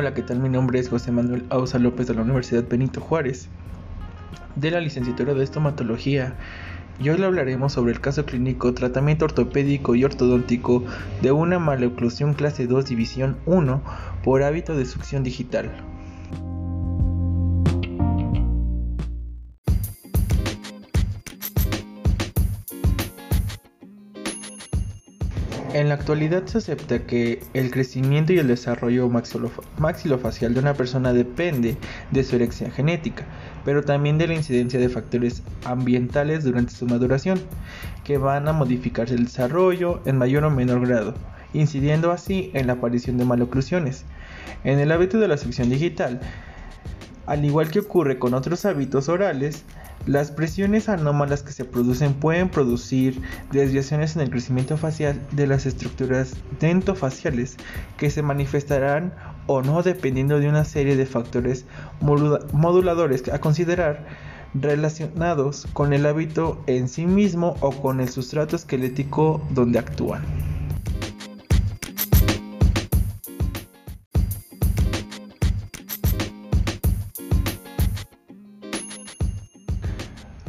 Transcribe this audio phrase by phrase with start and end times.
[0.00, 0.38] Hola, ¿qué tal?
[0.38, 3.48] Mi nombre es José Manuel Ausa López de la Universidad Benito Juárez,
[4.54, 6.36] de la licenciatura de estomatología.
[7.00, 10.84] Y hoy le hablaremos sobre el caso clínico tratamiento ortopédico y ortodóntico
[11.20, 13.82] de una maloclusión clase 2 división 1
[14.22, 15.72] por hábito de succión digital.
[25.78, 29.08] En la actualidad se acepta que el crecimiento y el desarrollo
[29.78, 31.76] maxilofacial de una persona depende
[32.10, 33.24] de su herencia genética,
[33.64, 37.40] pero también de la incidencia de factores ambientales durante su maduración,
[38.02, 41.14] que van a modificar el desarrollo en mayor o menor grado,
[41.52, 44.04] incidiendo así en la aparición de maloclusiones.
[44.64, 46.18] En el hábito de la sección digital,
[47.26, 49.64] al igual que ocurre con otros hábitos orales,
[50.06, 53.20] las presiones anómalas que se producen pueden producir
[53.52, 57.56] desviaciones en el crecimiento facial de las estructuras dentofaciales
[57.96, 59.12] que se manifestarán
[59.46, 61.64] o no dependiendo de una serie de factores
[62.00, 64.06] moduladores a considerar
[64.54, 70.57] relacionados con el hábito en sí mismo o con el sustrato esquelético donde actúan.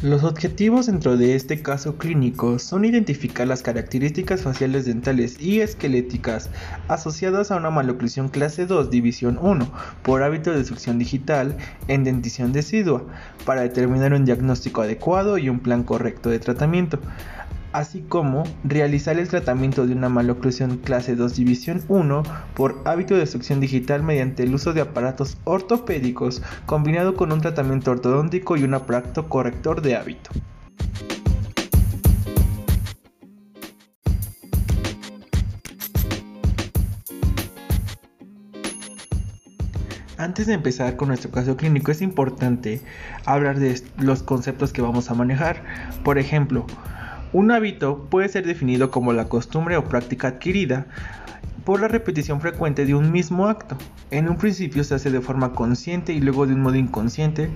[0.02, 6.50] Los objetivos dentro de este caso clínico son identificar las características faciales dentales y esqueléticas
[6.88, 9.70] asociadas a una maloclusión clase 2 división 1
[10.02, 11.58] por hábito de succión digital
[11.90, 13.04] en dentición decidua
[13.46, 17.00] para determinar un diagnóstico adecuado y un plan correcto de tratamiento
[17.72, 22.24] así como realizar el tratamiento de una maloclusión clase 2 división 1
[22.56, 27.92] por hábito de succión digital mediante el uso de aparatos ortopédicos combinado con un tratamiento
[27.92, 30.32] ortodóntico y un aparato corrector de hábito.
[40.20, 42.82] Antes de empezar con nuestro caso clínico es importante
[43.26, 45.64] hablar de los conceptos que vamos a manejar.
[46.04, 46.66] Por ejemplo,
[47.32, 50.88] un hábito puede ser definido como la costumbre o práctica adquirida
[51.64, 53.78] por la repetición frecuente de un mismo acto.
[54.10, 57.52] En un principio se hace de forma consciente y luego de un modo inconsciente,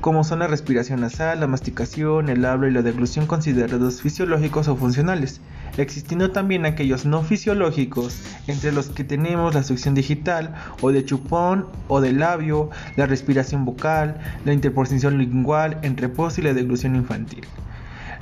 [0.00, 4.76] como son la respiración nasal, la masticación, el habla y la deglución considerados fisiológicos o
[4.76, 5.40] funcionales,
[5.76, 11.66] existiendo también aquellos no fisiológicos, entre los que tenemos la succión digital o de chupón
[11.88, 17.44] o de labio, la respiración vocal, la interposición lingual en reposo y la deglución infantil.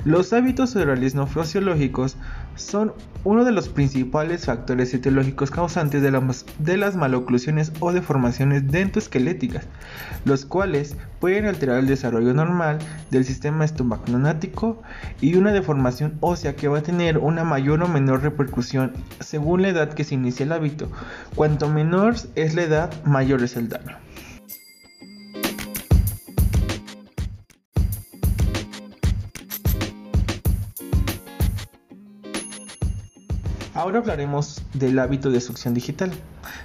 [0.05, 2.15] Los hábitos orales no fisiológicos
[2.55, 2.93] son
[3.25, 9.67] uno de los principales factores etiológicos causantes de, las maloclusiones o deformaciones dentoesqueléticas,
[10.23, 12.79] los cuales pueden alterar el desarrollo normal
[13.11, 14.81] del sistema estomacognático
[15.19, 19.69] y una deformación ósea que va a tener una mayor o menor repercusión según la
[19.69, 20.89] edad que se inicia el hábito.
[21.35, 23.97] Cuanto menor es la edad, mayor es el daño.
[33.79, 36.11] Ahora hablaremos del hábito de succión digital.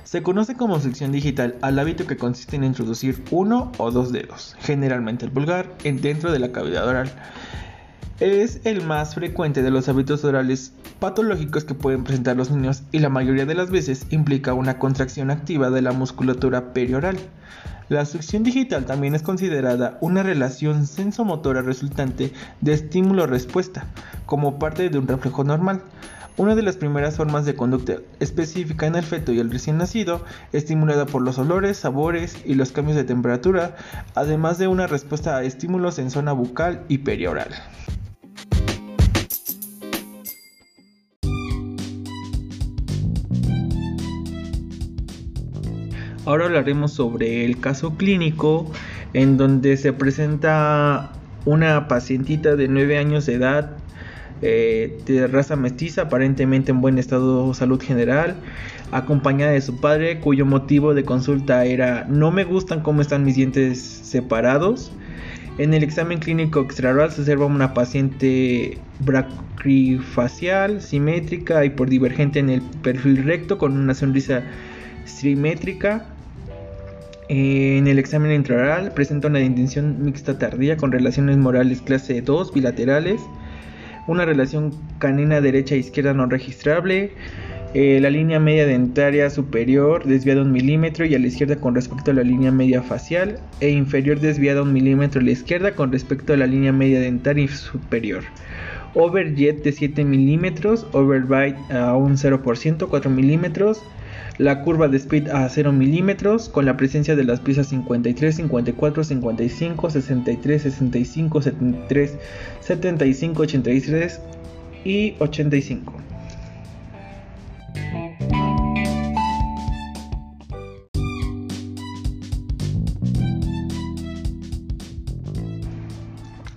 [0.03, 4.57] Se conoce como succión digital al hábito que consiste en introducir uno o dos dedos,
[4.59, 7.09] generalmente el pulgar, dentro de la cavidad oral.
[8.21, 13.01] Es el más frecuente de los hábitos orales patológicos que pueden presentar los niños y
[13.01, 17.17] la mayoría de las veces implica una contracción activa de la musculatura perioral.
[17.89, 23.89] La succión digital también es considerada una relación sensomotora resultante de estímulo-respuesta,
[24.27, 25.83] como parte de un reflejo normal.
[26.37, 30.25] Una de las primeras formas de conducta específica en el feto y el recién nacido,
[30.53, 33.75] estimulada por los olores, sabores y los cambios de temperatura,
[34.15, 37.49] además de una respuesta a estímulos en zona bucal y perioral.
[46.27, 48.71] Ahora hablaremos sobre el caso clínico
[49.13, 51.13] en donde se presenta
[51.45, 53.77] una pacientita de 9 años de edad
[54.41, 58.37] eh, de raza mestiza, aparentemente en buen estado de salud general,
[58.91, 63.37] acompañada de su padre, cuyo motivo de consulta era no me gustan cómo están mis
[63.37, 64.93] dientes separados.
[65.59, 72.51] En el examen clínico extraoral se observa una paciente bracrifacial, simétrica y por divergente en
[72.51, 74.43] el perfil recto con una sonrisa
[75.05, 76.14] simétrica.
[77.29, 83.21] En el examen intraoral presenta una intención mixta tardía con relaciones morales clase 2 bilaterales
[84.07, 87.13] una relación canina derecha-izquierda e no registrable,
[87.73, 92.11] eh, la línea media dentaria superior desviada un milímetro y a la izquierda con respecto
[92.11, 96.35] a la línea media facial e inferior desviada un milímetro a la izquierda con respecto
[96.35, 98.23] a la línea media dentaria superior.
[98.95, 103.83] Overjet de 7 milímetros, overbite a un 0%, 4 milímetros,
[104.39, 109.05] la curva de speed a 0 milímetros con la presencia de las piezas 53, 54,
[109.05, 112.17] 55, 63, 65, 73,
[112.61, 114.21] 75, 83
[114.85, 115.93] y 85.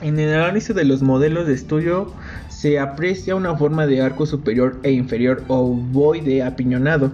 [0.02, 2.14] En el análisis de los modelos de estudio
[2.48, 7.12] se aprecia una forma de arco superior e inferior ovoide apiñonado.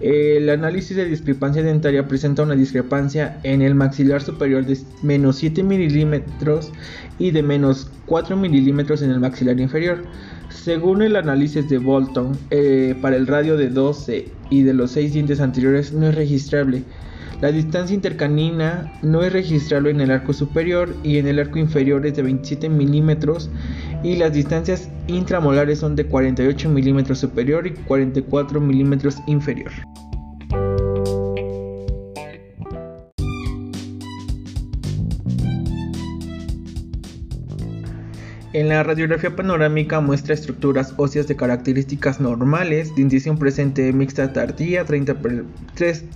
[0.00, 5.62] El análisis de discrepancia dentaria presenta una discrepancia en el maxilar superior de menos 7
[5.62, 6.70] milímetros
[7.18, 10.04] y de menos 4 milímetros en el maxilar inferior.
[10.50, 15.14] Según el análisis de Bolton, eh, para el radio de 12 y de los 6
[15.14, 16.82] dientes anteriores no es registrable.
[17.40, 22.06] La distancia intercanina no es registrable en el arco superior y en el arco inferior
[22.06, 23.50] es de 27 milímetros
[24.02, 29.72] y las distancias intramolares son de 48 milímetros superior y 44 milímetros inferior.
[38.56, 45.14] En la radiografía panorámica muestra estructuras óseas de características normales, de presente mixta tardía, 30,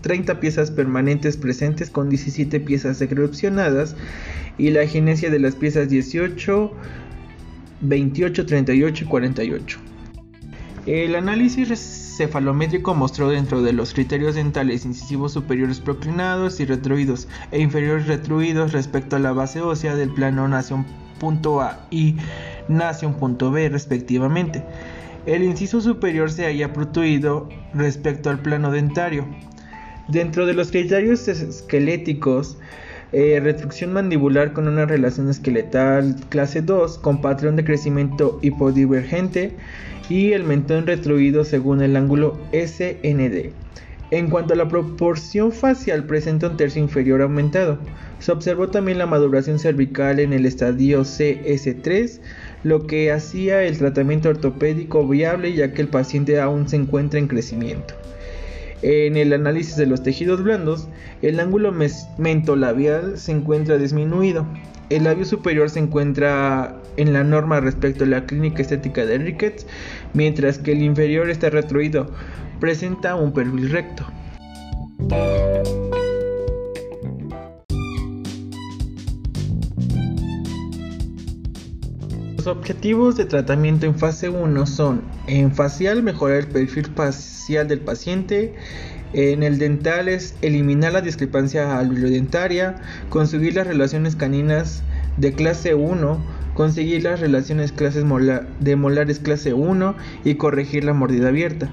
[0.01, 3.95] 30 piezas permanentes presentes con 17 piezas erupcionadas
[4.57, 6.73] y la genesia de las piezas 18,
[7.83, 9.79] 28, 38 y 48.
[10.87, 17.61] El análisis cefalométrico mostró dentro de los criterios dentales incisivos superiores proclinados y retruidos e
[17.61, 20.87] inferiores retruidos respecto a la base ósea del plano nación
[21.23, 22.17] A y
[22.69, 24.63] nación punto B respectivamente.
[25.27, 29.27] El inciso superior se haya protruido respecto al plano dentario.
[30.09, 32.57] Dentro de los criterios esqueléticos,
[33.13, 33.41] eh,
[33.89, 39.57] mandibular con una relación esqueletal clase 2 con patrón de crecimiento hipodivergente
[40.09, 43.53] y el mentón retruido según el ángulo SND.
[44.11, 47.79] En cuanto a la proporción facial, presenta un tercio inferior aumentado.
[48.19, 52.21] Se observó también la maduración cervical en el estadio CS3,
[52.65, 57.29] lo que hacía el tratamiento ortopédico viable ya que el paciente aún se encuentra en
[57.29, 57.95] crecimiento.
[58.83, 60.89] En el análisis de los tejidos blandos,
[61.23, 61.73] el ángulo
[62.19, 64.45] mentolabial se encuentra disminuido.
[64.91, 69.65] El labio superior se encuentra en la norma respecto a la clínica estética de Ricketts,
[70.15, 72.11] mientras que el inferior está retruido,
[72.59, 74.05] presenta un perfil recto.
[82.37, 87.81] Los objetivos de tratamiento en fase 1 son en facial mejorar el perfil facial del
[87.81, 88.55] paciente,
[89.13, 92.77] en el dental es eliminar la discrepancia alveolodentaria,
[93.09, 94.83] conseguir las relaciones caninas
[95.17, 96.23] de clase 1,
[96.55, 98.05] conseguir las relaciones clases
[98.61, 101.73] de molares clase 1 y corregir la mordida abierta.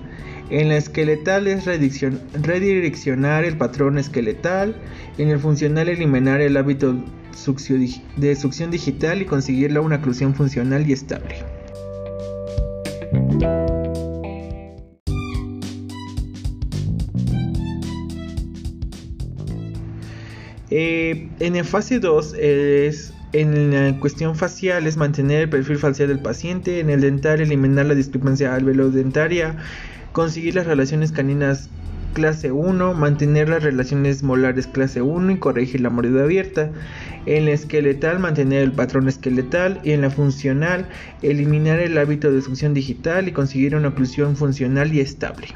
[0.49, 4.75] En la esqueletal es redireccionar el patrón esqueletal.
[5.17, 6.95] En el funcional eliminar el hábito
[8.15, 11.35] de succión digital y conseguirla una oclusión funcional y estable.
[20.79, 26.07] Eh, en el fase 2 es en la cuestión facial es mantener el perfil facial
[26.07, 29.57] del paciente, en el dental eliminar la discrepancia alveolodentaria,
[30.11, 31.71] conseguir las relaciones caninas
[32.13, 36.69] clase 1, mantener las relaciones molares clase 1 y corregir la mordida abierta.
[37.25, 39.79] En la esqueletal, mantener el patrón esqueletal.
[39.83, 40.87] Y en la funcional,
[41.23, 45.47] eliminar el hábito de succión digital y conseguir una oclusión funcional y estable.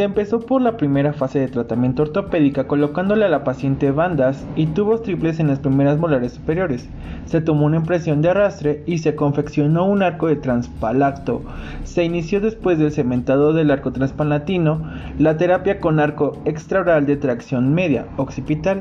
[0.00, 4.64] Se empezó por la primera fase de tratamiento ortopédica colocándole a la paciente bandas y
[4.64, 6.88] tubos triples en las primeras molares superiores.
[7.26, 11.42] Se tomó una impresión de arrastre y se confeccionó un arco de transpalacto.
[11.84, 17.74] Se inició después del cementado del arco transpalatino la terapia con arco extraoral de tracción
[17.74, 18.80] media occipital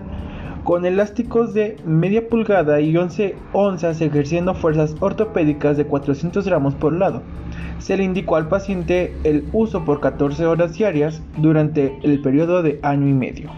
[0.63, 6.93] con elásticos de media pulgada y 11 onzas ejerciendo fuerzas ortopédicas de 400 gramos por
[6.93, 7.21] lado
[7.79, 12.79] se le indicó al paciente el uso por 14 horas diarias durante el periodo de
[12.83, 13.49] año y medio.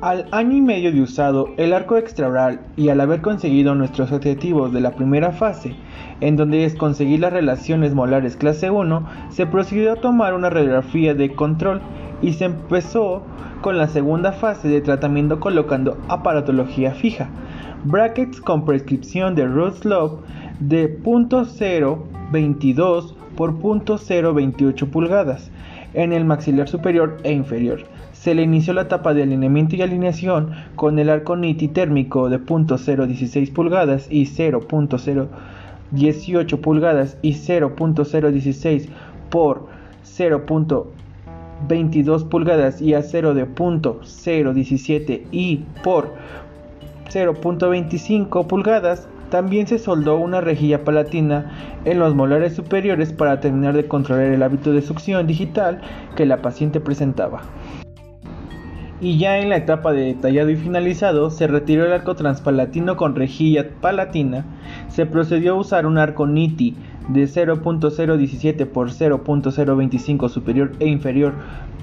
[0.00, 4.72] Al año y medio de usado el arco extraoral y al haber conseguido nuestros objetivos
[4.72, 5.74] de la primera fase,
[6.20, 11.14] en donde es conseguir las relaciones molares clase 1, se procedió a tomar una radiografía
[11.14, 11.80] de control
[12.22, 13.22] y se empezó
[13.60, 17.28] con la segunda fase de tratamiento colocando aparatología fija,
[17.84, 19.84] brackets con prescripción de Love
[20.60, 25.50] de 0.22 por 0.028 pulgadas
[25.94, 27.84] en el maxilar superior e inferior.
[28.12, 32.40] se le inició la etapa de alineamiento y alineación con el arco NITI térmico de
[32.40, 38.88] .016 pulgadas y 0.018 pulgadas y 0.016
[39.30, 39.68] por
[41.68, 46.14] 0.22 pulgadas y acero de .017 y por
[47.08, 51.52] 0.25 pulgadas también se soldó una rejilla palatina
[51.84, 55.80] en los molares superiores para terminar de controlar el hábito de succión digital
[56.14, 57.42] que la paciente presentaba.
[59.00, 63.14] Y ya en la etapa de detallado y finalizado, se retiró el arco transpalatino con
[63.14, 64.46] rejilla palatina,
[64.88, 66.74] se procedió a usar un arco NITI
[67.08, 71.34] de 0.017 por 0.025 superior e inferior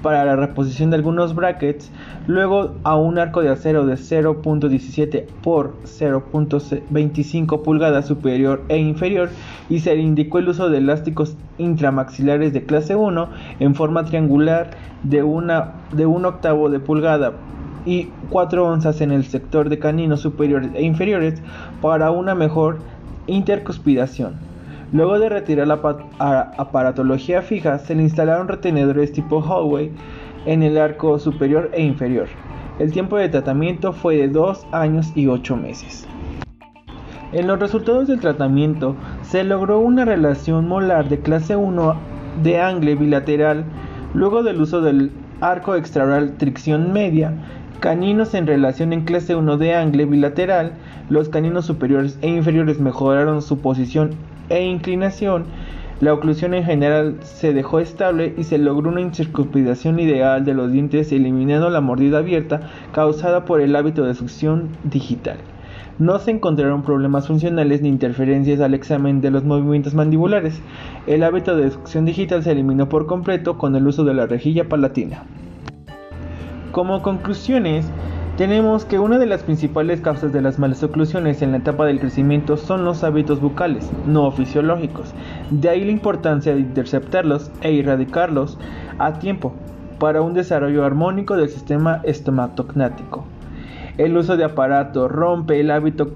[0.04, 1.90] para la reposición de algunos brackets,
[2.26, 9.30] luego a un arco de acero de 0.17 por 0.25 pulgadas superior e inferior
[9.70, 13.28] y se indicó el uso de elásticos intramaxilares de clase 1
[13.60, 14.72] en forma triangular
[15.04, 17.32] de, una, de un octavo de pulgada
[17.86, 21.40] y 4 onzas en el sector de caninos superiores e inferiores
[21.80, 22.78] para una mejor
[23.26, 24.53] intercuspidación.
[24.92, 25.80] Luego de retirar la
[26.58, 29.90] aparatología fija, se le instalaron retenedores tipo hallway
[30.46, 32.28] en el arco superior e inferior.
[32.78, 36.06] El tiempo de tratamiento fue de 2 años y 8 meses.
[37.32, 41.96] En los resultados del tratamiento se logró una relación molar de clase 1
[42.42, 43.64] de angle bilateral
[44.14, 45.10] luego del uso del
[45.40, 47.32] arco extraoral tricción media,
[47.80, 50.72] caninos en relación en clase 1 de angle bilateral,
[51.10, 54.10] los caninos superiores e inferiores mejoraron su posición
[54.48, 55.44] e inclinación,
[56.00, 60.72] la oclusión en general se dejó estable y se logró una incircunscripción ideal de los
[60.72, 65.38] dientes eliminando la mordida abierta causada por el hábito de succión digital.
[66.00, 70.60] No se encontraron problemas funcionales ni interferencias al examen de los movimientos mandibulares.
[71.06, 74.68] El hábito de succión digital se eliminó por completo con el uso de la rejilla
[74.68, 75.22] palatina.
[76.72, 77.86] Como conclusiones,
[78.36, 82.00] tenemos que una de las principales causas de las malas oclusiones en la etapa del
[82.00, 85.14] crecimiento son los hábitos bucales, no fisiológicos.
[85.50, 88.58] De ahí la importancia de interceptarlos e erradicarlos
[88.98, 89.54] a tiempo
[90.00, 93.24] para un desarrollo armónico del sistema estomatognático.
[93.98, 96.10] El uso de aparato rompe el hábito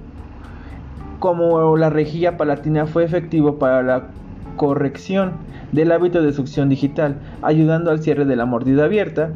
[1.20, 4.08] como la rejilla palatina fue efectivo para la
[4.56, 5.34] corrección
[5.70, 9.30] del hábito de succión digital, ayudando al cierre de la mordida abierta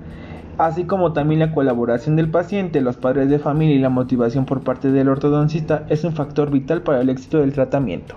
[0.58, 4.62] así como también la colaboración del paciente, los padres de familia y la motivación por
[4.62, 8.16] parte del ortodoncista es un factor vital para el éxito del tratamiento.